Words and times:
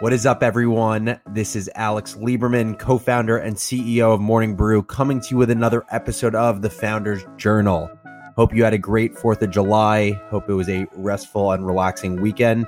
What 0.00 0.12
is 0.12 0.26
up, 0.26 0.42
everyone? 0.42 1.20
This 1.30 1.54
is 1.54 1.70
Alex 1.76 2.14
Lieberman, 2.14 2.80
co 2.80 2.98
founder 2.98 3.38
and 3.38 3.54
CEO 3.54 4.12
of 4.12 4.20
Morning 4.20 4.56
Brew, 4.56 4.82
coming 4.82 5.20
to 5.20 5.28
you 5.30 5.36
with 5.36 5.50
another 5.50 5.84
episode 5.88 6.34
of 6.34 6.62
the 6.62 6.68
Founders 6.68 7.24
Journal. 7.36 7.88
Hope 8.34 8.52
you 8.52 8.64
had 8.64 8.74
a 8.74 8.78
great 8.78 9.14
4th 9.14 9.42
of 9.42 9.50
July. 9.50 10.20
Hope 10.30 10.50
it 10.50 10.54
was 10.54 10.68
a 10.68 10.88
restful 10.96 11.52
and 11.52 11.64
relaxing 11.64 12.20
weekend. 12.20 12.66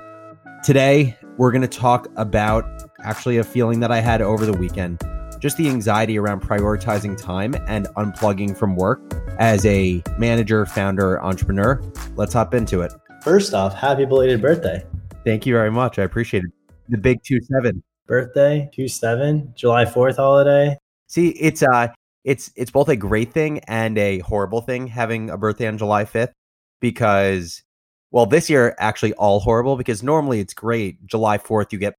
Today, 0.63 1.17
we're 1.35 1.51
going 1.51 1.63
to 1.63 1.67
talk 1.67 2.07
about 2.15 2.63
actually 3.03 3.39
a 3.39 3.43
feeling 3.43 3.81
that 3.81 3.91
I 3.91 3.99
had 3.99 4.21
over 4.21 4.45
the 4.45 4.53
weekend 4.53 5.01
just 5.39 5.57
the 5.57 5.67
anxiety 5.69 6.17
around 6.17 6.41
prioritizing 6.41 7.15
time 7.15 7.53
and 7.67 7.87
unplugging 7.97 8.57
from 8.57 8.75
work 8.75 9.01
as 9.37 9.65
a 9.65 10.01
manager, 10.17 10.65
founder, 10.65 11.21
entrepreneur. 11.21 11.79
Let's 12.15 12.33
hop 12.33 12.53
into 12.53 12.81
it. 12.81 12.93
First 13.21 13.53
off, 13.53 13.75
happy 13.75 14.05
belated 14.05 14.41
birthday. 14.41 14.83
Thank 15.25 15.45
you 15.45 15.53
very 15.53 15.69
much. 15.69 15.99
I 15.99 16.03
appreciate 16.03 16.45
it 16.45 16.51
the 16.89 16.97
big 16.97 17.23
two 17.23 17.39
seven 17.41 17.83
birthday, 18.07 18.69
two 18.73 18.87
seven, 18.87 19.53
July 19.55 19.85
Fourth 19.85 20.17
holiday. 20.17 20.77
See, 21.07 21.29
it's 21.29 21.63
uh, 21.63 21.89
it's 22.23 22.51
it's 22.55 22.71
both 22.71 22.89
a 22.89 22.95
great 22.95 23.33
thing 23.33 23.59
and 23.67 23.97
a 23.97 24.19
horrible 24.19 24.61
thing 24.61 24.87
having 24.87 25.29
a 25.29 25.37
birthday 25.37 25.67
on 25.67 25.77
July 25.77 26.05
fifth 26.05 26.33
because, 26.81 27.63
well, 28.11 28.25
this 28.25 28.49
year 28.49 28.75
actually 28.79 29.13
all 29.13 29.39
horrible 29.39 29.75
because 29.75 30.03
normally 30.03 30.39
it's 30.39 30.53
great. 30.53 31.05
July 31.05 31.37
fourth, 31.37 31.71
you 31.71 31.79
get 31.79 31.95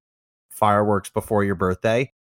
fireworks 0.49 1.09
before 1.09 1.43
your 1.43 1.55
birthday. 1.55 2.11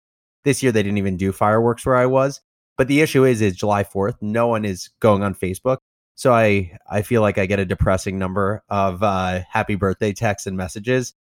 This 0.45 0.63
year 0.63 0.73
they 0.73 0.83
didn't 0.83 0.99
even 0.99 1.17
do 1.17 1.33
fireworks 1.33 1.85
where 1.85 1.97
I 1.97 2.07
was. 2.07 2.41
But 2.77 2.87
the 2.87 3.01
issue 3.01 3.25
is, 3.25 3.41
is 3.43 3.57
July 3.57 3.83
fourth. 3.83 4.17
No 4.23 4.47
one 4.47 4.65
is 4.65 4.91
going 5.01 5.25
on 5.25 5.35
Facebook. 5.35 5.79
So 6.15 6.33
I 6.33 6.77
I 6.91 7.03
feel 7.03 7.23
like 7.23 7.39
I 7.39 7.47
get 7.47 7.59
a 7.59 7.65
depressing 7.65 8.19
number 8.19 8.63
of 8.69 9.03
uh, 9.03 9.41
happy 9.49 9.75
birthday 9.75 10.13
texts 10.13 10.47
and 10.47 10.57
messages, 10.57 11.15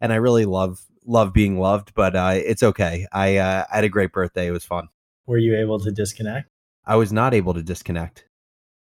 and 0.00 0.12
I 0.12 0.16
really 0.16 0.44
love 0.44 0.80
love 1.04 1.32
being 1.32 1.58
loved, 1.58 1.94
but 1.94 2.14
uh, 2.14 2.32
it's 2.34 2.62
okay. 2.62 3.06
I, 3.12 3.36
uh, 3.36 3.64
I 3.70 3.76
had 3.76 3.84
a 3.84 3.88
great 3.88 4.12
birthday. 4.12 4.46
It 4.46 4.52
was 4.52 4.64
fun. 4.64 4.88
Were 5.26 5.38
you 5.38 5.56
able 5.56 5.78
to 5.80 5.90
disconnect? 5.90 6.48
I 6.84 6.96
was 6.96 7.12
not 7.12 7.34
able 7.34 7.54
to 7.54 7.62
disconnect. 7.62 8.24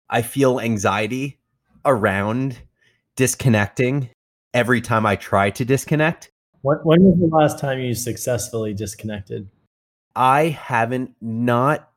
I 0.10 0.22
feel 0.22 0.60
anxiety 0.60 1.40
around 1.86 2.60
disconnecting 3.16 4.10
every 4.54 4.82
time 4.82 5.06
I 5.06 5.16
try 5.16 5.50
to 5.52 5.66
disconnect. 5.66 6.32
When, 6.62 6.78
when 6.84 7.02
was 7.02 7.20
the 7.20 7.36
last 7.36 7.60
time 7.60 7.80
you 7.80 7.94
successfully 7.94 8.74
disconnected? 8.74 9.50
I 10.16 10.50
haven't 10.50 11.16
not 11.22 11.90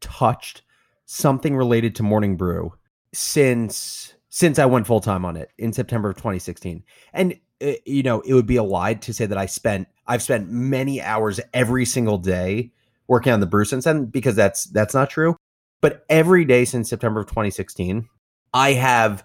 touched 0.00 0.62
something 1.06 1.56
related 1.56 1.94
to 1.96 2.02
Morning 2.02 2.36
Brew 2.36 2.74
since 3.12 4.14
since 4.28 4.58
I 4.58 4.66
went 4.66 4.86
full 4.86 5.00
time 5.00 5.24
on 5.24 5.36
it 5.36 5.50
in 5.58 5.72
September 5.72 6.10
of 6.10 6.16
2016. 6.16 6.82
And 7.12 7.38
it, 7.64 7.82
you 7.86 8.02
know, 8.02 8.20
it 8.20 8.34
would 8.34 8.46
be 8.46 8.56
a 8.56 8.62
lie 8.62 8.94
to 8.94 9.12
say 9.12 9.26
that 9.26 9.38
I 9.38 9.46
spent 9.46 9.88
I've 10.06 10.22
spent 10.22 10.50
many 10.50 11.00
hours 11.00 11.40
every 11.54 11.86
single 11.86 12.18
day 12.18 12.70
working 13.08 13.32
on 13.32 13.40
the 13.40 13.46
brew 13.46 13.64
since 13.64 13.84
then 13.84 14.06
because 14.06 14.36
that's 14.36 14.64
that's 14.64 14.94
not 14.94 15.10
true. 15.10 15.36
But 15.80 16.04
every 16.08 16.44
day 16.44 16.64
since 16.64 16.90
September 16.90 17.20
of 17.20 17.26
2016, 17.26 18.08
I 18.52 18.72
have 18.72 19.24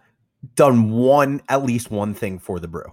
done 0.56 0.92
one 0.92 1.42
at 1.50 1.64
least 1.64 1.92
one 1.92 2.14
thing 2.14 2.40
for 2.40 2.60
the 2.60 2.68
brew. 2.68 2.92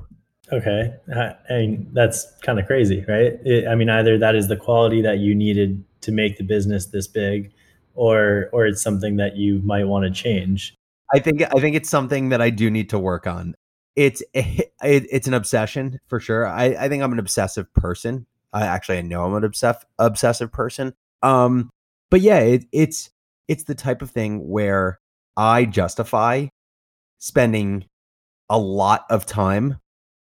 Okay, 0.52 0.94
I 1.14 1.34
mean 1.50 1.89
that's 1.92 2.27
kind 2.42 2.58
of 2.58 2.67
crazy, 2.67 3.05
right? 3.08 3.34
It, 3.44 3.69
I 3.69 3.74
mean, 3.74 3.89
either 3.89 4.19
that 4.19 4.34
is 4.34 4.48
the 4.48 4.56
quality 4.56 5.02
that 5.02 5.19
you 5.19 5.34
needed 5.34 5.84
to 6.02 6.12
make 6.12 6.39
the 6.39 6.44
business 6.44 6.86
this 6.86 7.06
big, 7.06 7.52
or 7.94 8.48
or 8.52 8.67
it's 8.67 8.83
something 8.83 9.17
that 9.17 9.36
you 9.36 9.61
might 9.64 9.84
want 9.84 10.05
to 10.05 10.11
change. 10.11 10.74
I 11.14 11.20
think 11.20 11.42
I 11.42 11.61
think 11.61 11.77
it's 11.77 11.91
something 11.91 12.30
that 12.30 12.41
I 12.41 12.50
do 12.50 12.70
need 12.70 12.91
to 12.91 12.98
work 12.98 13.27
on 13.27 13.55
it's 13.97 14.22
it, 14.34 14.70
it's 14.83 15.27
an 15.27 15.34
obsession 15.34 15.98
for 16.06 16.20
sure. 16.20 16.47
I, 16.47 16.64
I 16.78 16.89
think 16.89 17.02
I'm 17.02 17.12
an 17.12 17.19
obsessive 17.19 17.72
person. 17.75 18.27
I 18.52 18.66
actually 18.66 18.98
I 18.98 19.02
know 19.02 19.25
I'm 19.25 19.34
an 19.34 19.44
obsessive 19.44 19.84
obsessive 19.98 20.52
person. 20.52 20.94
Um, 21.22 21.70
but 22.11 22.20
yeah, 22.20 22.39
it, 22.39 22.64
it's 22.72 23.11
it's 23.48 23.64
the 23.64 23.74
type 23.74 24.02
of 24.02 24.11
thing 24.11 24.48
where 24.48 25.00
I 25.36 25.64
justify 25.64 26.48
spending 27.18 27.86
a 28.48 28.58
lot 28.58 29.05
of 29.11 29.27
time 29.27 29.79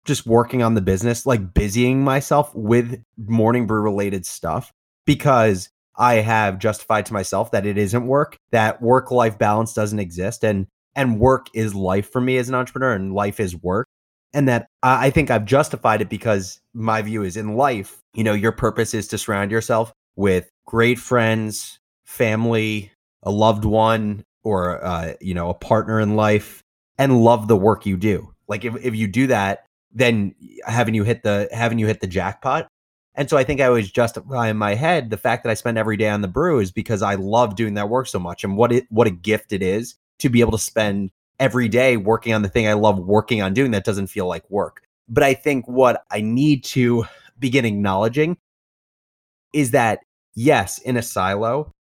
just 0.05 0.27
working 0.27 0.63
on 0.63 0.75
the 0.75 0.81
business, 0.81 1.27
like 1.27 1.55
busying 1.55 2.03
myself 2.03 2.55
with 2.55 3.03
morning 3.17 3.67
brew 3.67 3.81
related 3.81 4.27
stuff 4.27 4.73
because 5.07 5.71
I 5.97 6.15
have 6.15 6.59
justified 6.59 7.07
to 7.07 7.13
myself 7.13 7.53
that 7.53 7.67
it 7.67 7.79
isn't 7.79 8.07
work, 8.07 8.37
that 8.51 8.83
work 8.83 9.11
life 9.11 9.39
balance 9.39 9.73
doesn't 9.73 9.99
exist. 9.99 10.45
And 10.45 10.67
and 10.95 11.19
work 11.19 11.47
is 11.55 11.75
life 11.75 12.11
for 12.11 12.21
me 12.21 12.37
as 12.39 12.49
an 12.49 12.55
entrepreneur 12.55 12.93
and 12.93 13.15
life 13.15 13.41
is 13.41 13.57
work 13.57 13.87
and 14.35 14.49
that 14.49 14.67
I 14.83 15.11
think 15.11 15.31
I've 15.31 15.45
justified 15.45 16.01
it 16.01 16.09
because 16.09 16.61
my 16.75 17.03
view 17.03 17.23
is 17.23 17.37
in 17.37 17.55
life, 17.55 17.99
you 18.15 18.25
know, 18.25 18.33
your 18.33 18.53
purpose 18.53 18.95
is 18.95 19.07
to 19.09 19.19
surround 19.19 19.51
yourself 19.51 19.93
with 20.17 20.49
great 20.67 20.99
friends, 20.99 21.79
family, 22.07 22.93
a 23.23 23.31
loved 23.31 23.65
one, 23.65 24.25
or 24.43 24.85
uh, 24.85 25.15
you 25.21 25.35
know, 25.35 25.51
a 25.51 25.55
partner 25.55 26.01
in 26.01 26.17
life, 26.17 26.63
and 26.99 27.23
love 27.23 27.49
the 27.49 27.57
work 27.57 27.87
you 27.87 27.97
do. 27.97 28.33
Like 28.49 28.65
if, 28.65 28.75
if 28.83 28.95
you 28.95 29.07
do 29.07 29.27
that, 29.29 29.67
then 29.93 30.35
haven't 30.67 30.95
you 30.95 31.05
hit 31.05 31.23
the 31.23 31.49
haven't 31.53 31.79
you 31.79 31.87
hit 31.87 32.01
the 32.01 32.07
jackpot? 32.07 32.69
And 33.15 33.29
so 33.29 33.37
I 33.37 33.45
think 33.45 33.61
I 33.61 33.69
was 33.69 33.91
justify 33.91 34.49
in 34.49 34.57
my 34.57 34.75
head 34.75 35.11
the 35.11 35.19
fact 35.19 35.45
that 35.45 35.51
I 35.51 35.55
spend 35.55 35.77
every 35.77 35.99
day 35.99 36.09
on 36.09 36.23
the 36.23 36.29
brew 36.29 36.61
is 36.61 36.71
because 36.71 37.03
I 37.03 37.17
love 37.17 37.57
doing 37.57 37.75
that 37.75 37.91
work 37.91 38.07
so 38.07 38.19
much 38.19 38.43
and 38.43 38.57
what 38.57 38.73
it 38.73 38.87
what 38.89 39.07
a 39.07 39.11
gift 39.11 39.53
it 39.53 39.63
is 39.63 39.97
to 40.19 40.29
be 40.29 40.41
able 40.41 40.53
to 40.53 40.59
spend 40.59 41.11
every 41.39 41.69
day 41.69 41.97
working 41.97 42.33
on 42.33 42.43
the 42.43 42.49
thing 42.49 42.69
I 42.69 42.75
love 42.75 42.99
working 42.99 43.43
on 43.43 43.55
doing 43.55 43.73
that 43.73 43.85
doesn't 43.85 44.07
feel 44.07 44.27
like 44.27 44.49
work. 44.51 44.83
But 45.09 45.25
I 45.25 45.35
think 45.35 45.67
what 45.67 46.05
I 46.11 46.21
need 46.21 46.65
to 46.65 47.05
begin 47.39 47.65
acknowledging 47.65 48.37
is 49.53 49.73
that, 49.73 50.01
yes, 50.35 50.79
in 50.79 50.97
a 50.97 51.03
silo, 51.03 51.73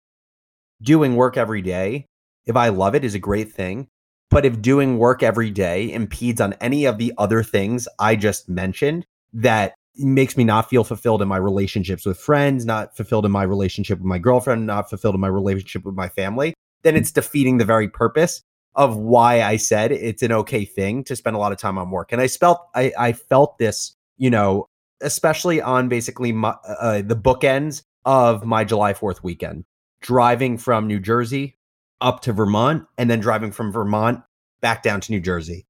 doing 0.82 1.16
work 1.16 1.38
every 1.38 1.62
day, 1.62 2.06
if 2.46 2.56
I 2.56 2.70
love 2.70 2.96
it, 2.96 3.04
is 3.04 3.14
a 3.14 3.20
great 3.20 3.52
thing. 3.52 3.88
But 4.30 4.46
if 4.46 4.62
doing 4.62 4.98
work 4.98 5.24
every 5.24 5.52
day 5.52 5.92
impedes 5.92 6.42
on 6.42 6.54
any 6.54 6.86
of 6.86 6.98
the 6.98 7.14
other 7.18 7.44
things 7.44 7.88
I 8.00 8.16
just 8.16 8.50
mentioned, 8.50 9.06
that 9.34 9.74
makes 9.98 10.38
me 10.38 10.44
not 10.44 10.70
feel 10.70 10.84
fulfilled 10.84 11.22
in 11.22 11.28
my 11.28 11.38
relationships 11.38 12.06
with 12.06 12.18
friends, 12.18 12.66
not 12.66 12.96
fulfilled 12.96 13.26
in 13.26 13.32
my 13.32 13.44
relationship 13.44 14.00
with 14.00 14.06
my 14.06 14.18
girlfriend, 14.18 14.66
not 14.66 14.90
fulfilled 14.90 15.16
in 15.16 15.22
my 15.22 15.28
relationship 15.28 15.86
with 15.86 15.96
my 15.96 16.08
family, 16.10 16.54
then 16.84 16.96
it's 16.96 17.12
defeating 17.12 17.58
the 17.58 17.66
very 17.66 17.88
purpose 17.88 18.44
of 18.76 18.98
why 18.98 19.42
I 19.42 19.58
said 19.58 19.92
it's 19.92 20.24
an 20.24 20.32
okay 20.32 20.66
thing 20.66 21.04
to 21.06 21.16
spend 21.16 21.36
a 21.36 21.40
lot 21.40 21.52
of 21.52 21.58
time 21.58 21.78
on 21.78 21.92
work. 21.92 22.12
And 22.12 22.22
I 22.22 22.28
felt 22.28 22.68
I, 22.74 22.94
I 22.98 23.14
felt 23.14 23.58
this, 23.58 23.96
you 24.18 24.30
know, 24.30 24.68
especially 25.02 25.62
on 25.62 25.90
basically 25.90 26.32
my, 26.32 26.56
uh, 26.68 27.02
the 27.02 27.16
bookends 27.16 27.84
of 28.06 28.46
my 28.46 28.64
July 28.64 28.94
4th 28.94 29.24
weekend, 29.24 29.66
driving 30.02 30.58
from 30.58 30.88
New 30.88 31.00
Jersey 31.00 31.58
up 32.00 32.22
to 32.22 32.34
Vermont 32.34 32.86
and 32.98 33.10
then 33.10 33.20
driving 33.20 33.52
from 33.52 33.72
Vermont 33.72 34.22
back 34.62 34.84
down 34.84 35.02
to 35.02 35.12
New 35.12 35.20
Jersey. 35.20 35.66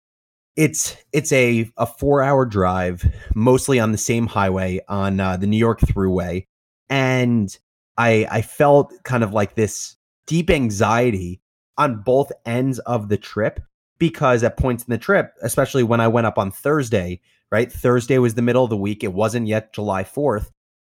It's 0.55 0.97
it's 1.13 1.31
a 1.31 1.71
a 1.77 1.87
4-hour 1.87 2.45
drive 2.45 3.05
mostly 3.33 3.79
on 3.79 3.93
the 3.93 3.97
same 3.97 4.27
highway 4.27 4.81
on 4.87 5.19
uh, 5.19 5.37
the 5.37 5.47
New 5.47 5.57
York 5.57 5.79
Thruway 5.79 6.45
and 6.89 7.57
I 7.97 8.27
I 8.29 8.41
felt 8.41 8.93
kind 9.03 9.23
of 9.23 9.33
like 9.33 9.55
this 9.55 9.95
deep 10.27 10.49
anxiety 10.49 11.41
on 11.77 12.01
both 12.01 12.31
ends 12.45 12.79
of 12.79 13.09
the 13.09 13.17
trip 13.17 13.59
because 13.97 14.43
at 14.43 14.57
points 14.57 14.83
in 14.83 14.91
the 14.91 14.97
trip, 14.97 15.33
especially 15.41 15.83
when 15.83 15.99
I 15.99 16.07
went 16.07 16.27
up 16.27 16.37
on 16.37 16.51
Thursday, 16.51 17.21
right? 17.51 17.71
Thursday 17.71 18.17
was 18.17 18.33
the 18.33 18.41
middle 18.41 18.63
of 18.63 18.69
the 18.69 18.77
week. 18.77 19.03
It 19.03 19.13
wasn't 19.13 19.47
yet 19.47 19.73
July 19.73 20.03
4th. 20.03 20.49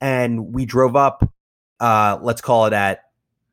And 0.01 0.55
we 0.55 0.67
drove 0.67 0.97
up, 0.97 1.33
uh, 1.81 2.19
let's 2.23 2.41
call 2.41 2.67
it 2.67 2.73
at 2.73 3.01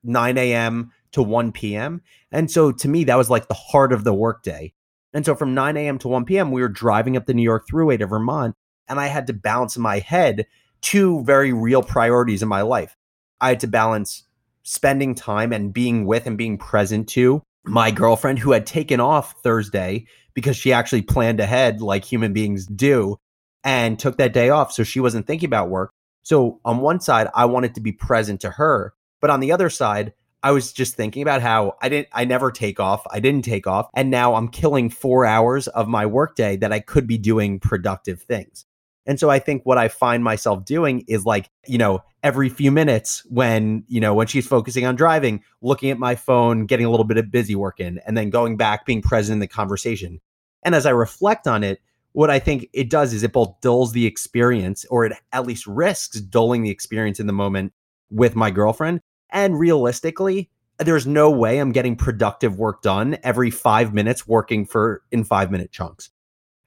9 0.03 0.37
a.m. 0.37 0.91
to 1.13 1.23
1 1.23 1.51
p.m. 1.51 2.01
And 2.31 2.49
so 2.49 2.71
to 2.71 2.87
me, 2.87 3.05
that 3.05 3.17
was 3.17 3.29
like 3.29 3.47
the 3.47 3.53
heart 3.53 3.93
of 3.93 4.03
the 4.03 4.13
workday. 4.13 4.73
And 5.13 5.25
so 5.25 5.33
from 5.33 5.55
9 5.55 5.77
a.m. 5.77 5.97
to 5.99 6.07
1 6.07 6.25
p.m., 6.25 6.51
we 6.51 6.61
were 6.61 6.69
driving 6.69 7.17
up 7.17 7.25
the 7.25 7.33
New 7.33 7.43
York 7.43 7.65
Thruway 7.67 7.97
to 7.97 8.07
Vermont. 8.07 8.55
And 8.87 8.99
I 8.99 9.07
had 9.07 9.27
to 9.27 9.33
balance 9.33 9.75
in 9.75 9.81
my 9.81 9.99
head 9.99 10.45
two 10.81 11.23
very 11.23 11.53
real 11.53 11.83
priorities 11.83 12.41
in 12.41 12.49
my 12.49 12.61
life. 12.61 12.95
I 13.41 13.49
had 13.49 13.59
to 13.61 13.67
balance 13.67 14.23
spending 14.63 15.15
time 15.15 15.51
and 15.51 15.73
being 15.73 16.05
with 16.05 16.27
and 16.27 16.37
being 16.37 16.57
present 16.57 17.07
to 17.09 17.41
my 17.65 17.91
girlfriend 17.91 18.39
who 18.39 18.51
had 18.51 18.65
taken 18.65 18.99
off 18.99 19.35
Thursday 19.43 20.05
because 20.33 20.55
she 20.55 20.73
actually 20.73 21.01
planned 21.01 21.39
ahead 21.39 21.81
like 21.81 22.05
human 22.05 22.33
beings 22.33 22.65
do 22.65 23.17
and 23.63 23.99
took 23.99 24.17
that 24.17 24.33
day 24.33 24.49
off. 24.49 24.71
So 24.71 24.83
she 24.83 24.99
wasn't 24.99 25.27
thinking 25.27 25.47
about 25.47 25.69
work. 25.69 25.91
So 26.23 26.59
on 26.63 26.79
one 26.79 26.99
side, 26.99 27.27
I 27.33 27.45
wanted 27.45 27.75
to 27.75 27.81
be 27.81 27.91
present 27.91 28.41
to 28.41 28.51
her. 28.51 28.93
But 29.21 29.29
on 29.29 29.39
the 29.39 29.51
other 29.51 29.69
side, 29.69 30.13
I 30.41 30.51
was 30.51 30.71
just 30.71 30.95
thinking 30.95 31.21
about 31.21 31.41
how 31.41 31.75
I 31.81 31.89
didn't, 31.89 32.07
I 32.13 32.23
never 32.25 32.51
take 32.51 32.79
off. 32.79 33.05
I 33.11 33.19
didn't 33.19 33.43
take 33.43 33.67
off. 33.67 33.89
And 33.93 34.09
now 34.09 34.35
I'm 34.35 34.47
killing 34.47 34.89
four 34.89 35.25
hours 35.25 35.67
of 35.67 35.87
my 35.87 36.05
workday 36.05 36.55
that 36.57 36.71
I 36.71 36.79
could 36.79 37.07
be 37.07 37.17
doing 37.17 37.59
productive 37.59 38.21
things. 38.21 38.65
And 39.09 39.19
so 39.19 39.31
I 39.31 39.39
think 39.39 39.65
what 39.65 39.79
I 39.79 39.87
find 39.87 40.23
myself 40.23 40.65
doing 40.65 41.03
is 41.07 41.25
like, 41.25 41.49
you 41.65 41.79
know, 41.79 42.03
every 42.21 42.47
few 42.47 42.71
minutes 42.71 43.25
when, 43.25 43.83
you 43.87 43.99
know, 43.99 44.13
when 44.13 44.27
she's 44.27 44.45
focusing 44.45 44.85
on 44.85 44.95
driving, 44.95 45.43
looking 45.63 45.89
at 45.89 45.97
my 45.97 46.13
phone, 46.13 46.67
getting 46.67 46.85
a 46.85 46.91
little 46.91 47.05
bit 47.05 47.17
of 47.17 47.31
busy 47.31 47.55
work 47.55 47.79
in, 47.79 47.99
and 48.05 48.15
then 48.15 48.29
going 48.29 48.55
back, 48.55 48.85
being 48.85 49.01
present 49.01 49.33
in 49.33 49.39
the 49.39 49.47
conversation. 49.47 50.21
And 50.61 50.75
as 50.75 50.85
I 50.85 50.91
reflect 50.91 51.47
on 51.47 51.63
it, 51.63 51.81
what 52.11 52.29
I 52.29 52.37
think 52.37 52.69
it 52.71 52.91
does 52.91 53.11
is 53.11 53.23
it 53.23 53.33
both 53.33 53.59
dulls 53.61 53.93
the 53.93 54.05
experience 54.05 54.85
or 54.91 55.05
it 55.05 55.13
at 55.31 55.47
least 55.47 55.65
risks 55.65 56.21
dulling 56.21 56.61
the 56.61 56.69
experience 56.69 57.19
in 57.19 57.25
the 57.25 57.33
moment 57.33 57.73
with 58.11 58.35
my 58.35 58.51
girlfriend. 58.51 59.01
And 59.31 59.57
realistically, 59.57 60.51
there's 60.77 61.07
no 61.07 61.31
way 61.31 61.57
I'm 61.57 61.71
getting 61.71 61.95
productive 61.95 62.59
work 62.59 62.83
done 62.83 63.17
every 63.23 63.49
five 63.49 63.91
minutes 63.91 64.27
working 64.27 64.67
for 64.67 65.01
in 65.11 65.23
five 65.23 65.49
minute 65.49 65.71
chunks. 65.71 66.11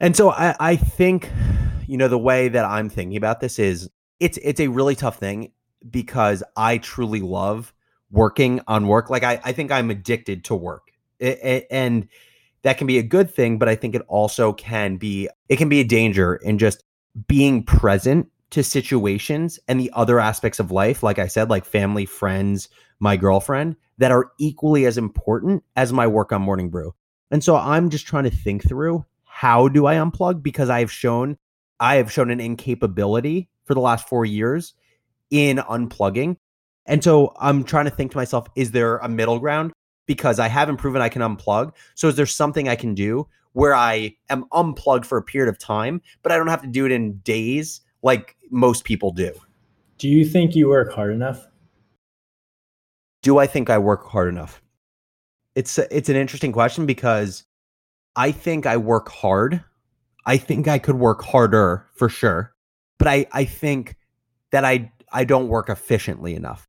And 0.00 0.16
so 0.16 0.32
I, 0.32 0.56
I 0.58 0.74
think, 0.74 1.30
you 1.92 1.98
know, 1.98 2.08
the 2.08 2.16
way 2.16 2.48
that 2.48 2.64
I'm 2.64 2.88
thinking 2.88 3.18
about 3.18 3.40
this 3.40 3.58
is 3.58 3.90
it's 4.18 4.38
it's 4.38 4.60
a 4.60 4.68
really 4.68 4.94
tough 4.94 5.18
thing 5.18 5.52
because 5.90 6.42
I 6.56 6.78
truly 6.78 7.20
love 7.20 7.74
working 8.10 8.62
on 8.66 8.86
work. 8.86 9.10
Like 9.10 9.24
I, 9.24 9.38
I 9.44 9.52
think 9.52 9.70
I'm 9.70 9.90
addicted 9.90 10.44
to 10.44 10.54
work. 10.54 10.90
It, 11.18 11.38
it, 11.44 11.66
and 11.70 12.08
that 12.62 12.78
can 12.78 12.86
be 12.86 12.96
a 12.96 13.02
good 13.02 13.30
thing, 13.30 13.58
but 13.58 13.68
I 13.68 13.74
think 13.74 13.94
it 13.94 14.00
also 14.08 14.54
can 14.54 14.96
be 14.96 15.28
it 15.50 15.56
can 15.56 15.68
be 15.68 15.80
a 15.80 15.84
danger 15.84 16.36
in 16.36 16.56
just 16.56 16.82
being 17.26 17.62
present 17.62 18.30
to 18.52 18.64
situations 18.64 19.60
and 19.68 19.78
the 19.78 19.90
other 19.92 20.18
aspects 20.18 20.58
of 20.58 20.70
life, 20.70 21.02
like 21.02 21.18
I 21.18 21.26
said, 21.26 21.50
like 21.50 21.66
family, 21.66 22.06
friends, 22.06 22.70
my 23.00 23.18
girlfriend, 23.18 23.76
that 23.98 24.12
are 24.12 24.32
equally 24.38 24.86
as 24.86 24.96
important 24.96 25.62
as 25.76 25.92
my 25.92 26.06
work 26.06 26.32
on 26.32 26.40
Morning 26.40 26.70
Brew. 26.70 26.94
And 27.30 27.44
so 27.44 27.54
I'm 27.54 27.90
just 27.90 28.06
trying 28.06 28.24
to 28.24 28.30
think 28.30 28.66
through 28.66 29.04
how 29.24 29.68
do 29.68 29.84
I 29.84 29.96
unplug 29.96 30.42
because 30.42 30.70
I 30.70 30.78
have 30.78 30.90
shown 30.90 31.36
I 31.82 31.96
have 31.96 32.12
shown 32.12 32.30
an 32.30 32.40
incapability 32.40 33.48
for 33.64 33.74
the 33.74 33.80
last 33.80 34.08
4 34.08 34.24
years 34.24 34.74
in 35.30 35.56
unplugging. 35.58 36.36
And 36.86 37.02
so 37.02 37.34
I'm 37.40 37.64
trying 37.64 37.86
to 37.86 37.90
think 37.90 38.12
to 38.12 38.16
myself 38.16 38.46
is 38.54 38.70
there 38.70 38.98
a 38.98 39.08
middle 39.08 39.40
ground 39.40 39.72
because 40.06 40.38
I 40.38 40.46
haven't 40.46 40.76
proven 40.76 41.02
I 41.02 41.08
can 41.08 41.22
unplug. 41.22 41.72
So 41.96 42.06
is 42.06 42.14
there 42.14 42.26
something 42.26 42.68
I 42.68 42.76
can 42.76 42.94
do 42.94 43.26
where 43.52 43.74
I 43.74 44.14
am 44.30 44.44
unplugged 44.52 45.06
for 45.06 45.18
a 45.18 45.22
period 45.22 45.50
of 45.50 45.58
time, 45.58 46.00
but 46.22 46.30
I 46.30 46.36
don't 46.36 46.46
have 46.46 46.62
to 46.62 46.68
do 46.68 46.86
it 46.86 46.92
in 46.92 47.18
days 47.18 47.80
like 48.02 48.36
most 48.50 48.84
people 48.84 49.10
do? 49.10 49.32
Do 49.98 50.08
you 50.08 50.24
think 50.24 50.54
you 50.54 50.68
work 50.68 50.92
hard 50.92 51.12
enough? 51.12 51.46
Do 53.22 53.38
I 53.38 53.46
think 53.46 53.70
I 53.70 53.78
work 53.78 54.06
hard 54.06 54.28
enough? 54.28 54.62
It's 55.54 55.78
it's 55.78 56.08
an 56.08 56.16
interesting 56.16 56.52
question 56.52 56.86
because 56.86 57.44
I 58.16 58.32
think 58.32 58.66
I 58.66 58.76
work 58.76 59.08
hard. 59.08 59.62
I 60.24 60.36
think 60.36 60.68
I 60.68 60.78
could 60.78 60.96
work 60.96 61.22
harder 61.22 61.86
for 61.94 62.08
sure. 62.08 62.54
But 62.98 63.08
I, 63.08 63.26
I 63.32 63.44
think 63.44 63.96
that 64.50 64.64
I 64.64 64.92
I 65.12 65.24
don't 65.24 65.48
work 65.48 65.68
efficiently 65.68 66.34
enough. 66.34 66.68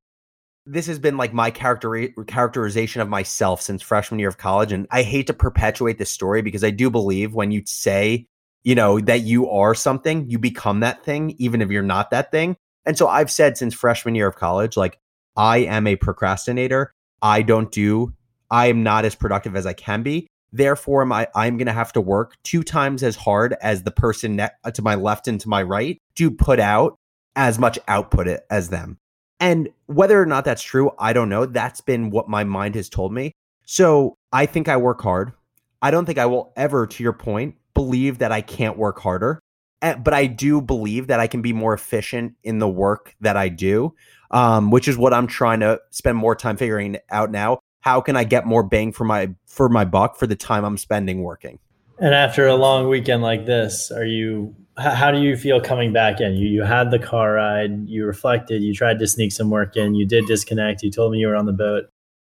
This 0.65 0.87
has 0.87 0.99
been 0.99 1.17
like 1.17 1.33
my 1.33 1.51
character 1.51 2.07
characterization 2.25 3.01
of 3.01 3.09
myself 3.09 3.61
since 3.61 3.81
freshman 3.81 4.19
year 4.19 4.29
of 4.29 4.37
college. 4.37 4.71
And 4.71 4.87
I 4.91 5.03
hate 5.03 5.27
to 5.27 5.33
perpetuate 5.33 5.97
this 5.97 6.09
story 6.09 6.41
because 6.41 6.63
I 6.63 6.69
do 6.69 6.89
believe 6.89 7.33
when 7.33 7.51
you 7.51 7.63
say, 7.65 8.27
you 8.63 8.75
know, 8.75 8.99
that 9.01 9.21
you 9.21 9.49
are 9.49 9.75
something, 9.75 10.29
you 10.29 10.39
become 10.39 10.79
that 10.79 11.03
thing, 11.03 11.35
even 11.37 11.61
if 11.61 11.69
you're 11.69 11.83
not 11.83 12.11
that 12.11 12.31
thing. 12.31 12.55
And 12.85 12.97
so 12.97 13.07
I've 13.07 13.31
said 13.31 13.57
since 13.57 13.73
freshman 13.73 14.15
year 14.15 14.27
of 14.27 14.35
college, 14.35 14.77
like 14.77 14.99
I 15.35 15.59
am 15.59 15.85
a 15.85 15.97
procrastinator. 15.97 16.93
I 17.21 17.41
don't 17.41 17.71
do, 17.71 18.13
I 18.49 18.67
am 18.67 18.83
not 18.83 19.05
as 19.05 19.15
productive 19.15 19.55
as 19.55 19.65
I 19.65 19.73
can 19.73 20.03
be. 20.03 20.27
Therefore, 20.53 21.03
my 21.05 21.27
I'm 21.35 21.57
going 21.57 21.65
to 21.65 21.73
have 21.73 21.91
to 21.93 22.01
work 22.01 22.37
two 22.43 22.61
times 22.61 23.01
as 23.01 23.15
hard 23.15 23.55
as 23.59 23.83
the 23.83 23.91
person 23.91 24.35
ne- 24.35 24.71
to 24.71 24.81
my 24.83 24.93
left 24.93 25.27
and 25.27 25.41
to 25.41 25.49
my 25.49 25.63
right 25.63 25.99
to 26.15 26.29
put 26.29 26.59
out 26.59 26.95
as 27.35 27.57
much 27.57 27.79
output 27.87 28.27
as 28.51 28.69
them. 28.69 28.99
And 29.39 29.69
whether 29.87 30.21
or 30.21 30.27
not 30.27 30.45
that's 30.45 30.61
true, 30.61 30.91
I 30.99 31.11
don't 31.11 31.27
know. 31.27 31.47
That's 31.47 31.81
been 31.81 32.11
what 32.11 32.29
my 32.29 32.43
mind 32.43 32.75
has 32.75 32.87
told 32.87 33.11
me. 33.11 33.33
So 33.65 34.15
I 34.31 34.45
think 34.45 34.69
I 34.69 34.77
work 34.77 35.01
hard. 35.01 35.33
I 35.81 35.89
don't 35.89 36.05
think 36.05 36.19
I 36.19 36.27
will 36.27 36.53
ever, 36.55 36.85
to 36.85 37.03
your 37.03 37.13
point, 37.13 37.55
believe 37.73 38.19
that 38.19 38.31
I 38.31 38.41
can't 38.41 38.77
work 38.77 38.99
harder. 38.99 39.39
Eh, 39.81 39.95
but 39.95 40.13
I 40.13 40.27
do 40.27 40.61
believe 40.61 41.07
that 41.07 41.19
I 41.19 41.25
can 41.27 41.41
be 41.41 41.51
more 41.51 41.73
efficient 41.73 42.35
in 42.43 42.59
the 42.59 42.69
work 42.69 43.15
that 43.21 43.35
I 43.35 43.49
do, 43.49 43.95
um, 44.29 44.69
which 44.69 44.87
is 44.87 44.97
what 44.97 45.13
I'm 45.13 45.27
trying 45.27 45.61
to 45.61 45.81
spend 45.89 46.17
more 46.17 46.35
time 46.35 46.57
figuring 46.57 46.97
out 47.09 47.31
now 47.31 47.59
how 47.83 47.99
can 47.99 48.15
I 48.15 48.23
get 48.23 48.45
more 48.45 48.63
bang 48.63 48.91
for 48.91 49.03
my 49.03 49.29
for 49.45 49.69
my 49.69 49.85
buck 49.85 50.15
for 50.15 50.25
the 50.25 50.35
time 50.35 50.63
I'm 50.63 50.77
spending 50.77 51.21
working? 51.21 51.59
And 51.99 52.15
after 52.15 52.47
a 52.47 52.55
long 52.55 52.87
weekend 52.87 53.21
like 53.21 53.45
this, 53.45 53.91
are 53.91 54.05
you 54.05 54.55
how 54.77 55.11
do 55.11 55.21
you 55.21 55.37
feel 55.37 55.61
coming 55.61 55.93
back 55.93 56.21
in? 56.21 56.33
You 56.35 56.47
you 56.47 56.63
had 56.63 56.91
the 56.91 56.99
car 56.99 57.33
ride, 57.33 57.87
you 57.87 58.05
reflected, 58.05 58.63
you 58.63 58.73
tried 58.73 58.99
to 58.99 59.07
sneak 59.07 59.33
some 59.33 59.49
work 59.49 59.75
in, 59.75 59.95
you 59.95 60.05
did 60.05 60.25
disconnect, 60.25 60.81
you 60.81 60.91
told 60.91 61.11
me 61.11 61.19
you 61.19 61.27
were 61.27 61.35
on 61.35 61.45
the 61.45 61.53
boat. 61.53 61.83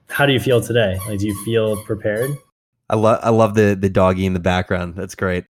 How 0.09 0.27
do 0.27 0.33
you 0.33 0.41
feel 0.41 0.61
today? 0.61 0.99
Like 1.09 1.19
do 1.19 1.27
you 1.27 1.45
feel 1.45 1.83
prepared? 1.85 2.31
I 2.91 2.97
love 2.97 3.21
I 3.23 3.31
love 3.31 3.55
the 3.55 3.77
the 3.81 3.89
doggy 3.89 4.27
in 4.27 4.35
the 4.35 4.41
background. 4.41 4.95
That's 4.95 5.15
great. 5.15 5.47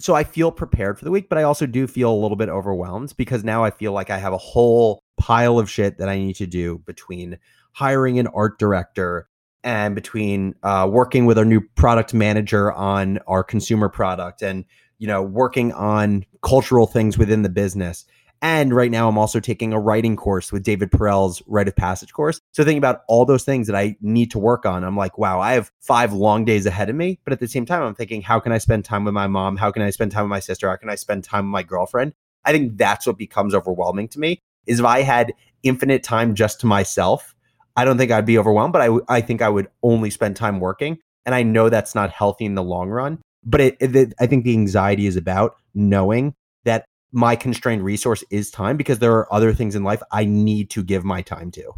So 0.00 0.14
I 0.14 0.24
feel 0.24 0.50
prepared 0.50 0.98
for 0.98 1.04
the 1.04 1.10
week, 1.10 1.28
but 1.28 1.36
I 1.36 1.42
also 1.42 1.66
do 1.66 1.86
feel 1.86 2.10
a 2.10 2.16
little 2.16 2.38
bit 2.38 2.48
overwhelmed 2.48 3.12
because 3.18 3.44
now 3.44 3.64
I 3.64 3.70
feel 3.70 3.92
like 3.92 4.08
I 4.08 4.16
have 4.16 4.32
a 4.32 4.38
whole 4.38 5.02
pile 5.18 5.58
of 5.58 5.70
shit 5.70 5.98
that 5.98 6.08
I 6.08 6.16
need 6.16 6.36
to 6.36 6.46
do 6.46 6.78
between 6.86 7.38
hiring 7.72 8.18
an 8.18 8.26
art 8.28 8.58
director 8.58 9.28
and 9.62 9.94
between 9.94 10.54
uh, 10.62 10.88
working 10.90 11.26
with 11.26 11.38
our 11.38 11.44
new 11.44 11.60
product 11.74 12.14
manager 12.14 12.72
on 12.72 13.18
our 13.26 13.44
consumer 13.44 13.88
product 13.88 14.42
and 14.42 14.64
you 14.98 15.06
know 15.06 15.22
working 15.22 15.72
on 15.72 16.24
cultural 16.42 16.86
things 16.86 17.18
within 17.18 17.42
the 17.42 17.48
business. 17.48 18.04
And 18.42 18.74
right 18.74 18.90
now 18.90 19.06
i'm 19.06 19.18
also 19.18 19.38
taking 19.38 19.74
a 19.74 19.78
writing 19.78 20.16
course 20.16 20.50
with 20.50 20.62
david 20.62 20.90
perell's 20.90 21.42
Write 21.46 21.68
of 21.68 21.76
Passage 21.76 22.12
course. 22.12 22.40
So 22.52 22.64
thinking 22.64 22.78
about 22.78 23.02
all 23.06 23.26
those 23.26 23.44
things 23.44 23.66
that 23.66 23.76
i 23.76 23.96
need 24.00 24.30
to 24.30 24.38
work 24.38 24.64
on. 24.64 24.82
I'm 24.82 24.96
like 24.96 25.18
wow 25.18 25.40
i 25.40 25.52
have 25.52 25.70
five 25.80 26.12
long 26.12 26.44
days 26.46 26.64
ahead 26.64 26.88
of 26.88 26.96
me. 26.96 27.18
But 27.24 27.34
at 27.34 27.40
the 27.40 27.48
same 27.48 27.66
time 27.66 27.82
i'm 27.82 27.94
thinking 27.94 28.22
how 28.22 28.40
can 28.40 28.52
i 28.52 28.58
spend 28.58 28.84
time 28.84 29.04
with 29.04 29.14
my 29.14 29.26
mom? 29.26 29.56
How 29.56 29.70
can 29.70 29.82
i 29.82 29.90
spend 29.90 30.12
time 30.12 30.24
with 30.24 30.30
my 30.30 30.40
sister? 30.40 30.70
How 30.70 30.76
can 30.76 30.88
i 30.88 30.94
spend 30.94 31.24
time 31.24 31.46
with 31.46 31.52
my 31.52 31.62
girlfriend? 31.62 32.14
I 32.46 32.52
think 32.52 32.78
that's 32.78 33.06
what 33.06 33.18
becomes 33.18 33.54
overwhelming 33.54 34.08
to 34.08 34.18
me 34.18 34.40
is 34.66 34.80
if 34.80 34.86
i 34.86 35.02
had 35.02 35.34
infinite 35.62 36.02
time 36.02 36.34
just 36.34 36.60
to 36.60 36.66
myself 36.66 37.34
I 37.80 37.84
don't 37.86 37.96
think 37.96 38.10
I'd 38.10 38.26
be 38.26 38.36
overwhelmed, 38.36 38.74
but 38.74 38.82
I, 38.82 38.86
w- 38.86 39.04
I 39.08 39.22
think 39.22 39.40
I 39.40 39.48
would 39.48 39.68
only 39.82 40.10
spend 40.10 40.36
time 40.36 40.60
working. 40.60 40.98
And 41.24 41.34
I 41.34 41.42
know 41.42 41.70
that's 41.70 41.94
not 41.94 42.10
healthy 42.10 42.44
in 42.44 42.54
the 42.54 42.62
long 42.62 42.90
run. 42.90 43.22
But 43.42 43.62
it, 43.62 43.76
it, 43.80 44.12
I 44.20 44.26
think 44.26 44.44
the 44.44 44.52
anxiety 44.52 45.06
is 45.06 45.16
about 45.16 45.56
knowing 45.74 46.34
that 46.64 46.84
my 47.10 47.36
constrained 47.36 47.82
resource 47.82 48.22
is 48.30 48.50
time 48.50 48.76
because 48.76 48.98
there 48.98 49.14
are 49.14 49.32
other 49.32 49.54
things 49.54 49.74
in 49.74 49.82
life 49.82 50.02
I 50.12 50.26
need 50.26 50.68
to 50.70 50.82
give 50.82 51.04
my 51.04 51.22
time 51.22 51.50
to. 51.52 51.72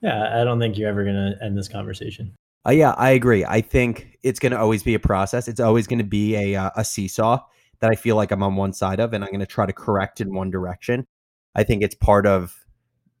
Yeah, 0.00 0.40
I 0.40 0.42
don't 0.42 0.58
think 0.58 0.78
you're 0.78 0.88
ever 0.88 1.04
going 1.04 1.16
to 1.16 1.44
end 1.44 1.58
this 1.58 1.68
conversation. 1.68 2.34
Uh, 2.66 2.70
yeah, 2.70 2.94
I 2.96 3.10
agree. 3.10 3.44
I 3.44 3.60
think 3.60 4.18
it's 4.22 4.38
going 4.38 4.52
to 4.52 4.58
always 4.58 4.82
be 4.82 4.94
a 4.94 4.98
process. 4.98 5.48
It's 5.48 5.60
always 5.60 5.86
going 5.86 5.98
to 5.98 6.04
be 6.04 6.34
a 6.34 6.56
uh, 6.56 6.70
a 6.76 6.84
seesaw 6.84 7.40
that 7.80 7.90
I 7.90 7.94
feel 7.94 8.16
like 8.16 8.30
I'm 8.30 8.42
on 8.42 8.56
one 8.56 8.72
side 8.72 9.00
of, 9.00 9.12
and 9.12 9.22
I'm 9.22 9.30
going 9.30 9.40
to 9.40 9.46
try 9.46 9.66
to 9.66 9.72
correct 9.72 10.22
in 10.22 10.32
one 10.32 10.50
direction. 10.50 11.04
I 11.54 11.62
think 11.62 11.82
it's 11.82 11.94
part 11.94 12.26
of 12.26 12.56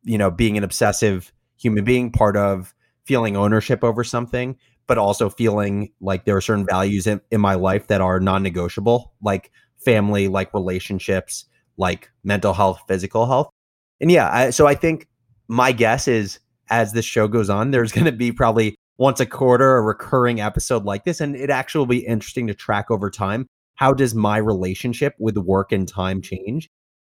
you 0.02 0.16
know 0.16 0.30
being 0.30 0.56
an 0.56 0.64
obsessive 0.64 1.30
human 1.62 1.84
being, 1.84 2.10
part 2.10 2.36
of 2.36 2.74
feeling 3.04 3.36
ownership 3.36 3.82
over 3.84 4.04
something, 4.04 4.56
but 4.86 4.98
also 4.98 5.28
feeling 5.30 5.92
like 6.00 6.24
there 6.24 6.36
are 6.36 6.40
certain 6.40 6.66
values 6.66 7.06
in, 7.06 7.20
in 7.30 7.40
my 7.40 7.54
life 7.54 7.86
that 7.88 8.00
are 8.00 8.20
non 8.20 8.42
negotiable, 8.42 9.12
like 9.22 9.50
family, 9.84 10.28
like 10.28 10.52
relationships, 10.54 11.46
like 11.76 12.10
mental 12.24 12.52
health, 12.52 12.80
physical 12.86 13.26
health. 13.26 13.48
And 14.00 14.10
yeah, 14.10 14.28
I, 14.32 14.50
so 14.50 14.66
I 14.66 14.74
think 14.74 15.08
my 15.48 15.72
guess 15.72 16.08
is 16.08 16.38
as 16.70 16.92
this 16.92 17.04
show 17.04 17.28
goes 17.28 17.50
on, 17.50 17.70
there's 17.70 17.92
going 17.92 18.04
to 18.04 18.12
be 18.12 18.32
probably 18.32 18.74
once 18.98 19.20
a 19.20 19.26
quarter 19.26 19.76
a 19.76 19.82
recurring 19.82 20.40
episode 20.40 20.84
like 20.84 21.04
this. 21.04 21.20
And 21.20 21.36
it 21.36 21.50
actually 21.50 21.80
will 21.80 21.86
be 21.86 22.06
interesting 22.06 22.46
to 22.46 22.54
track 22.54 22.90
over 22.90 23.10
time. 23.10 23.46
How 23.74 23.92
does 23.92 24.14
my 24.14 24.36
relationship 24.36 25.14
with 25.18 25.36
work 25.36 25.72
and 25.72 25.88
time 25.88 26.22
change? 26.22 26.68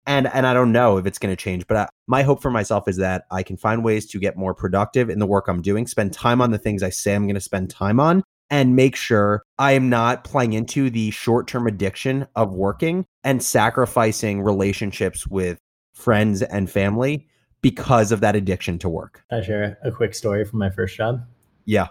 And 0.08 0.26
and 0.32 0.46
I 0.46 0.54
don't 0.54 0.72
know 0.72 0.96
if 0.96 1.06
it's 1.06 1.18
going 1.18 1.30
to 1.30 1.40
change, 1.40 1.66
but 1.68 1.76
I, 1.76 1.88
my 2.08 2.22
hope 2.22 2.42
for 2.42 2.50
myself 2.50 2.88
is 2.88 2.96
that 2.96 3.26
I 3.30 3.42
can 3.44 3.56
find 3.56 3.84
ways 3.84 4.06
to 4.06 4.18
get 4.18 4.36
more 4.36 4.54
productive 4.54 5.10
in 5.10 5.18
the 5.18 5.26
work 5.26 5.46
I'm 5.46 5.62
doing, 5.62 5.86
spend 5.86 6.14
time 6.14 6.40
on 6.40 6.50
the 6.50 6.58
things 6.58 6.82
I 6.82 6.88
say 6.88 7.14
I'm 7.14 7.26
going 7.26 7.34
to 7.34 7.40
spend 7.40 7.70
time 7.70 8.00
on, 8.00 8.24
and 8.50 8.74
make 8.74 8.96
sure 8.96 9.42
I 9.58 9.72
am 9.72 9.90
not 9.90 10.24
playing 10.24 10.54
into 10.54 10.88
the 10.88 11.10
short 11.10 11.46
term 11.46 11.66
addiction 11.66 12.26
of 12.34 12.54
working 12.54 13.04
and 13.22 13.42
sacrificing 13.42 14.42
relationships 14.42 15.26
with 15.26 15.58
friends 15.92 16.40
and 16.42 16.70
family 16.70 17.28
because 17.60 18.10
of 18.10 18.20
that 18.20 18.34
addiction 18.34 18.78
to 18.78 18.88
work. 18.88 19.22
I 19.30 19.42
share 19.42 19.76
a 19.84 19.92
quick 19.92 20.14
story 20.14 20.44
from 20.46 20.58
my 20.58 20.70
first 20.70 20.96
job. 20.96 21.20
Yeah 21.66 21.88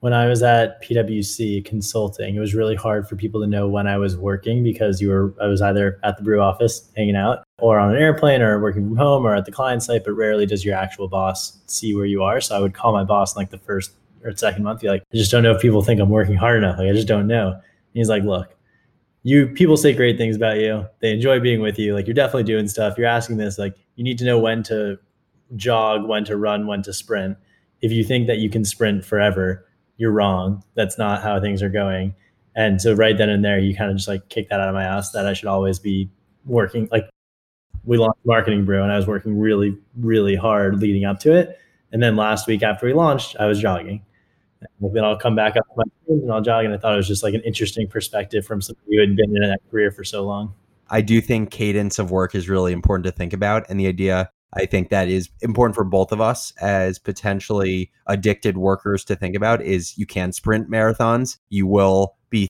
when 0.00 0.12
I 0.12 0.26
was 0.26 0.42
at 0.42 0.82
PwC 0.82 1.64
consulting, 1.64 2.36
it 2.36 2.40
was 2.40 2.54
really 2.54 2.74
hard 2.74 3.08
for 3.08 3.16
people 3.16 3.40
to 3.40 3.46
know 3.46 3.68
when 3.68 3.86
I 3.86 3.96
was 3.96 4.16
working 4.16 4.62
because 4.62 5.00
you 5.00 5.08
were 5.08 5.34
I 5.40 5.46
was 5.46 5.62
either 5.62 5.98
at 6.02 6.16
the 6.16 6.22
brew 6.22 6.40
office 6.40 6.90
hanging 6.96 7.16
out 7.16 7.44
or 7.58 7.78
on 7.78 7.94
an 7.94 8.00
airplane 8.00 8.42
or 8.42 8.60
working 8.60 8.86
from 8.86 8.96
home 8.96 9.26
or 9.26 9.34
at 9.34 9.46
the 9.46 9.52
client 9.52 9.82
site, 9.82 10.04
but 10.04 10.12
rarely 10.12 10.46
does 10.46 10.64
your 10.64 10.76
actual 10.76 11.08
boss 11.08 11.58
see 11.66 11.94
where 11.94 12.04
you 12.04 12.22
are. 12.22 12.40
So 12.40 12.56
I 12.56 12.60
would 12.60 12.74
call 12.74 12.92
my 12.92 13.04
boss 13.04 13.34
in 13.34 13.40
like 13.40 13.50
the 13.50 13.58
first 13.58 13.92
or 14.22 14.36
second 14.36 14.64
month, 14.64 14.80
be 14.80 14.88
like, 14.88 15.02
I 15.12 15.16
just 15.16 15.30
don't 15.30 15.42
know 15.42 15.52
if 15.52 15.62
people 15.62 15.82
think 15.82 16.00
I'm 16.00 16.10
working 16.10 16.36
hard 16.36 16.58
enough. 16.58 16.78
Like 16.78 16.88
I 16.88 16.92
just 16.92 17.08
don't 17.08 17.26
know. 17.26 17.52
And 17.52 17.62
he's 17.94 18.08
like, 18.08 18.24
look, 18.24 18.54
you 19.22 19.48
people 19.48 19.76
say 19.76 19.92
great 19.92 20.18
things 20.18 20.36
about 20.36 20.58
you. 20.58 20.86
They 21.00 21.12
enjoy 21.12 21.40
being 21.40 21.60
with 21.60 21.78
you. 21.78 21.94
Like 21.94 22.06
you're 22.06 22.14
definitely 22.14 22.44
doing 22.44 22.68
stuff. 22.68 22.98
You're 22.98 23.06
asking 23.06 23.38
this, 23.38 23.58
like 23.58 23.74
you 23.94 24.04
need 24.04 24.18
to 24.18 24.24
know 24.24 24.38
when 24.38 24.62
to 24.64 24.98
jog, 25.56 26.06
when 26.06 26.24
to 26.26 26.36
run, 26.36 26.66
when 26.66 26.82
to 26.82 26.92
sprint. 26.92 27.36
If 27.80 27.92
you 27.92 28.04
think 28.04 28.26
that 28.26 28.38
you 28.38 28.50
can 28.50 28.64
sprint 28.64 29.04
forever, 29.04 29.65
you're 29.96 30.12
wrong. 30.12 30.62
That's 30.74 30.98
not 30.98 31.22
how 31.22 31.40
things 31.40 31.62
are 31.62 31.68
going. 31.68 32.14
And 32.54 32.80
so 32.80 32.94
right 32.94 33.16
then 33.16 33.28
and 33.28 33.44
there, 33.44 33.58
you 33.58 33.76
kind 33.76 33.90
of 33.90 33.96
just 33.96 34.08
like 34.08 34.28
kick 34.28 34.48
that 34.48 34.60
out 34.60 34.68
of 34.68 34.74
my 34.74 34.84
ass 34.84 35.12
that 35.12 35.26
I 35.26 35.34
should 35.34 35.48
always 35.48 35.78
be 35.78 36.10
working. 36.44 36.88
Like 36.90 37.08
we 37.84 37.98
launched 37.98 38.20
Marketing 38.24 38.64
Brew 38.64 38.82
and 38.82 38.90
I 38.90 38.96
was 38.96 39.06
working 39.06 39.38
really, 39.38 39.76
really 39.98 40.34
hard 40.34 40.80
leading 40.80 41.04
up 41.04 41.20
to 41.20 41.32
it. 41.32 41.58
And 41.92 42.02
then 42.02 42.16
last 42.16 42.46
week 42.46 42.62
after 42.62 42.86
we 42.86 42.94
launched, 42.94 43.36
I 43.38 43.46
was 43.46 43.60
jogging. 43.60 44.02
And 44.80 44.94
then 44.94 45.04
I'll 45.04 45.18
come 45.18 45.36
back 45.36 45.56
up 45.56 45.66
to 45.68 45.72
my 45.76 45.84
and 46.08 46.32
I'll 46.32 46.40
jog. 46.40 46.64
And 46.64 46.72
I 46.72 46.78
thought 46.78 46.94
it 46.94 46.96
was 46.96 47.08
just 47.08 47.22
like 47.22 47.34
an 47.34 47.42
interesting 47.42 47.88
perspective 47.88 48.46
from 48.46 48.60
somebody 48.60 48.96
who 48.96 49.00
had 49.00 49.16
been 49.16 49.36
in 49.36 49.42
that 49.42 49.60
career 49.70 49.90
for 49.90 50.02
so 50.02 50.24
long. 50.24 50.54
I 50.88 51.00
do 51.00 51.20
think 51.20 51.50
cadence 51.50 51.98
of 51.98 52.10
work 52.10 52.34
is 52.34 52.48
really 52.48 52.72
important 52.72 53.04
to 53.04 53.12
think 53.12 53.32
about. 53.32 53.66
And 53.68 53.78
the 53.78 53.86
idea 53.86 54.30
I 54.52 54.66
think 54.66 54.90
that 54.90 55.08
is 55.08 55.28
important 55.42 55.74
for 55.74 55.84
both 55.84 56.12
of 56.12 56.20
us 56.20 56.52
as 56.60 56.98
potentially 56.98 57.90
addicted 58.06 58.56
workers 58.56 59.04
to 59.04 59.16
think 59.16 59.34
about 59.36 59.62
is 59.62 59.98
you 59.98 60.06
can 60.06 60.32
sprint 60.32 60.70
marathons. 60.70 61.38
You 61.48 61.66
will 61.66 62.16
be 62.30 62.48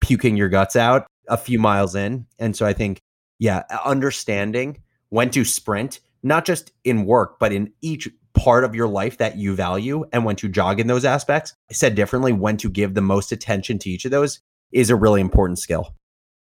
puking 0.00 0.36
your 0.36 0.48
guts 0.48 0.76
out 0.76 1.06
a 1.28 1.36
few 1.36 1.58
miles 1.58 1.94
in. 1.94 2.26
And 2.38 2.56
so 2.56 2.66
I 2.66 2.72
think, 2.72 3.00
yeah, 3.38 3.62
understanding 3.84 4.82
when 5.10 5.30
to 5.30 5.44
sprint, 5.44 6.00
not 6.22 6.44
just 6.44 6.72
in 6.82 7.06
work, 7.06 7.38
but 7.38 7.52
in 7.52 7.72
each 7.80 8.08
part 8.34 8.64
of 8.64 8.74
your 8.74 8.88
life 8.88 9.18
that 9.18 9.36
you 9.36 9.54
value 9.54 10.04
and 10.12 10.24
when 10.24 10.36
to 10.36 10.48
jog 10.48 10.80
in 10.80 10.88
those 10.88 11.04
aspects. 11.04 11.54
Said 11.70 11.94
differently, 11.94 12.32
when 12.32 12.56
to 12.56 12.68
give 12.68 12.94
the 12.94 13.00
most 13.00 13.32
attention 13.32 13.78
to 13.80 13.90
each 13.90 14.04
of 14.04 14.10
those 14.10 14.40
is 14.72 14.90
a 14.90 14.96
really 14.96 15.20
important 15.20 15.58
skill. 15.58 15.94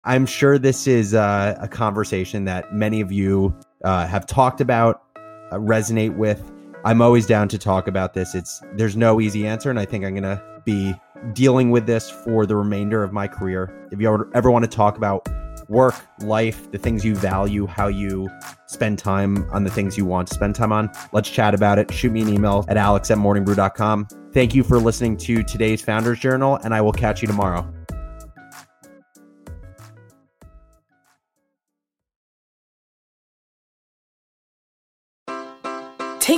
I'm 0.04 0.26
sure 0.26 0.58
this 0.58 0.86
is 0.86 1.14
uh, 1.14 1.56
a 1.60 1.68
conversation 1.68 2.44
that 2.46 2.74
many 2.74 3.00
of 3.00 3.12
you 3.12 3.54
uh, 3.84 4.06
have 4.06 4.26
talked 4.26 4.60
about, 4.60 5.02
uh, 5.16 5.56
resonate 5.56 6.16
with. 6.16 6.42
I'm 6.84 7.00
always 7.00 7.26
down 7.26 7.48
to 7.48 7.58
talk 7.58 7.86
about 7.86 8.14
this. 8.14 8.34
It's 8.34 8.60
there's 8.74 8.96
no 8.96 9.20
easy 9.20 9.46
answer, 9.46 9.70
and 9.70 9.78
I 9.78 9.84
think 9.84 10.04
I'm 10.04 10.14
gonna 10.14 10.42
be 10.64 10.94
dealing 11.32 11.70
with 11.70 11.86
this 11.86 12.10
for 12.10 12.46
the 12.46 12.56
remainder 12.56 13.02
of 13.02 13.12
my 13.12 13.28
career. 13.28 13.88
If 13.92 14.00
you 14.00 14.28
ever, 14.34 14.50
want 14.50 14.64
to 14.64 14.70
talk 14.70 14.96
about 14.96 15.28
work, 15.68 15.94
life, 16.20 16.70
the 16.72 16.78
things 16.78 17.04
you 17.04 17.14
value, 17.14 17.66
how 17.66 17.86
you 17.86 18.28
spend 18.66 18.98
time 18.98 19.48
on 19.52 19.64
the 19.64 19.70
things 19.70 19.96
you 19.96 20.04
want 20.04 20.28
to 20.28 20.34
spend 20.34 20.54
time 20.54 20.72
on, 20.72 20.90
let's 21.12 21.30
chat 21.30 21.54
about 21.54 21.78
it. 21.78 21.92
Shoot 21.92 22.12
me 22.12 22.22
an 22.22 22.28
email 22.28 22.64
at 22.68 22.76
alex 22.76 23.10
at 23.10 23.18
morningbrew.com. 23.18 24.08
Thank 24.32 24.54
you 24.54 24.64
for 24.64 24.78
listening 24.78 25.16
to 25.18 25.42
today's 25.42 25.82
Founders 25.82 26.18
Journal, 26.18 26.56
and 26.64 26.74
I 26.74 26.80
will 26.80 26.92
catch 26.92 27.22
you 27.22 27.28
tomorrow. 27.28 27.72